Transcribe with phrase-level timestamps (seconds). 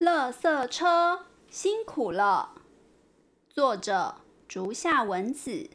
[0.00, 2.54] 垃圾车辛苦了。
[3.50, 4.14] 作者：
[4.48, 5.68] 竹下文子，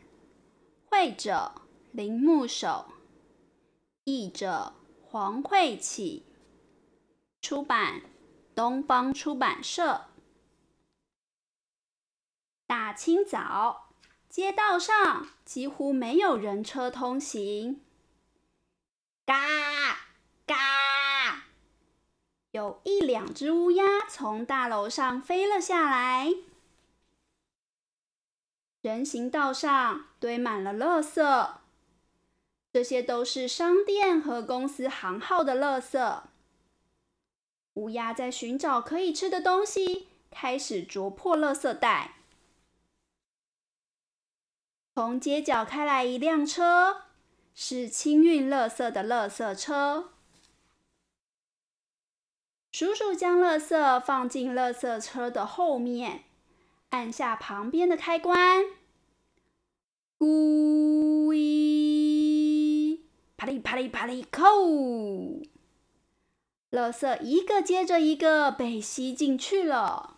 [0.89, 1.53] 绘者：
[1.91, 2.87] 铃木守，
[4.03, 6.25] 译者：黄慧启，
[7.39, 8.01] 出版：
[8.55, 10.05] 东方出版社。
[12.65, 13.91] 大清早，
[14.27, 17.85] 街道上几乎没有人车通行。
[19.23, 20.04] 嘎，
[22.55, 26.33] 有一两只乌鸦从大楼上飞了下来。
[28.81, 31.55] 人行道上堆满了垃圾，
[32.71, 36.21] 这些都是商店和公司行号的垃圾。
[37.73, 42.13] 乌鸦在寻找可以吃的东西，开始啄破垃圾袋。
[44.93, 47.01] 从街角开来一辆车。
[47.57, 50.14] 是清运垃圾的垃圾车。
[52.77, 56.25] 叔叔将垃圾放进垃圾车的后面，
[56.89, 58.65] 按下旁边的开关，
[60.19, 63.05] 咕一，
[63.37, 64.43] 啪哩啪哩啪哩扣，
[66.69, 70.17] 垃圾一个接着一个被吸进去了。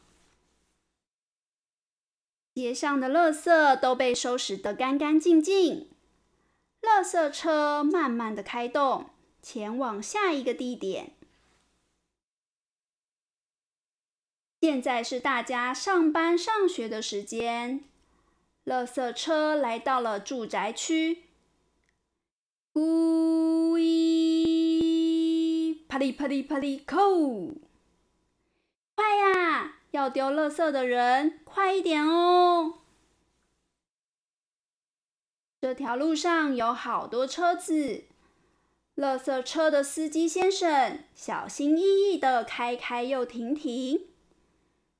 [2.55, 5.92] 街上的垃圾都被收拾得干干净净。
[6.81, 9.11] 垃圾车慢慢的开动，
[9.44, 11.16] 前往下一个地点。
[14.67, 17.85] 现在是大家上班上学的时间。
[18.65, 21.23] 垃圾车来到了住宅区，
[22.73, 27.53] 呜咦，啪哩啪哩啪哩扣！
[28.93, 32.79] 快呀，要丢垃圾的人，快一点哦！
[35.61, 38.03] 这条路上有好多车子，
[38.97, 44.07] 垃圾车的司机先生小心翼翼的开开又停停。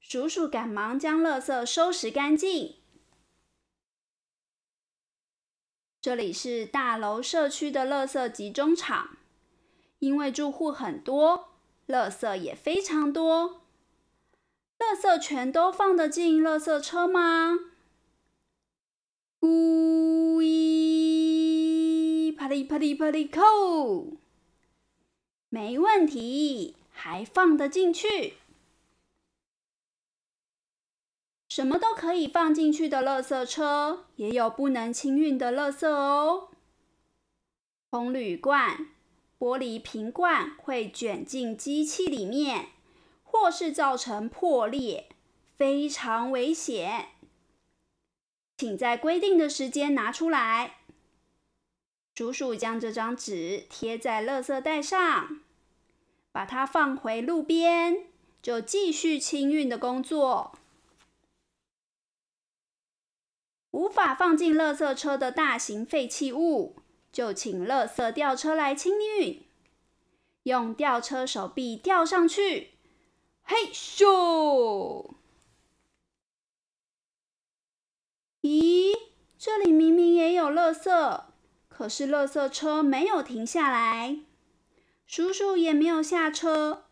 [0.10, 2.76] 叔叔赶忙将垃圾收拾干净。
[6.02, 9.18] 这里是大楼社区的垃圾集中场，
[10.00, 11.50] 因为住户很多，
[11.90, 13.64] 垃圾也非常多。
[14.80, 17.60] 垃圾全都放得进垃圾车吗？
[19.42, 23.42] 呜咦，啪哩啪哩啪哩扣，
[25.50, 28.36] 没问题，还放得进去。
[31.58, 36.50] 什么都可以放进去的垃圾车，也有不能清运的垃圾哦。
[37.90, 38.90] 红铝罐、
[39.40, 42.68] 玻璃瓶罐会卷进机器里面，
[43.24, 45.10] 或是造成破裂，
[45.56, 47.08] 非常危险。
[48.60, 50.76] 请在规定的时间拿出来。
[52.14, 55.40] 叔叔将这张纸贴在垃圾袋上，
[56.32, 58.04] 把它放回路边，
[58.44, 60.52] 就继续清运的工作。
[63.78, 66.78] 无法放进垃圾车的大型废弃物，
[67.12, 69.46] 就请垃圾吊车来清运。
[70.44, 72.72] 用吊车手臂吊上去，
[73.44, 75.12] 嘿咻！
[78.42, 78.96] 咦，
[79.38, 81.26] 这里明明也有垃圾，
[81.70, 84.22] 可是垃圾车没有停下来，
[85.06, 86.86] 叔叔也没有下车，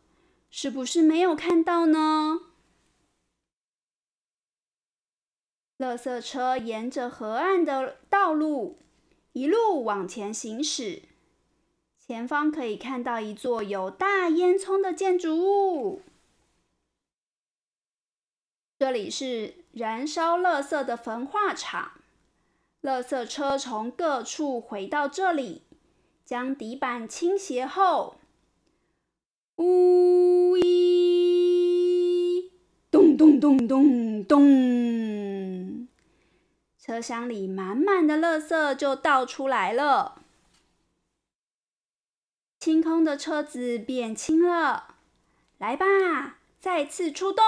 [0.51, 2.41] 是不是没有看到呢？
[5.85, 8.79] 垃圾车沿着河岸的道路
[9.33, 11.03] 一路往前行驶，
[11.99, 16.01] 前方可以看到一座有大烟囱的建筑物。
[18.79, 21.91] 这里是燃烧垃圾的焚化厂，
[22.81, 25.61] 垃圾车从各处回到这里，
[26.25, 28.15] 将底板倾斜后，
[29.57, 32.49] 呜咦，
[32.89, 34.41] 咚咚咚咚咚，
[36.85, 40.21] 车厢里满满的垃圾就倒出来了，
[42.59, 44.95] 清空的车子变轻了，
[45.57, 47.43] 来吧，再次出动。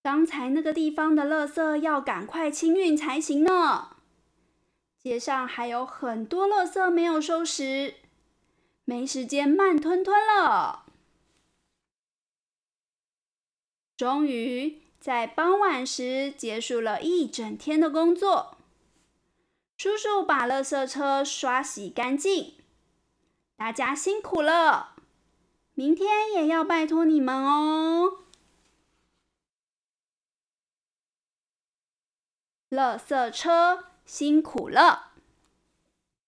[0.00, 3.96] 刚才那个地方的垃圾要赶快清运才行呢。
[4.96, 7.96] 街上还有很多垃圾没有收拾，
[8.84, 10.84] 没时间慢吞吞了。
[13.96, 18.56] 终于在傍晚时结束了一整天的工作。
[19.76, 22.54] 叔叔把垃圾车刷洗干净，
[23.56, 24.94] 大家辛苦了。
[25.74, 28.18] 明天也要拜托你们哦。
[32.70, 35.11] 垃圾车辛苦了。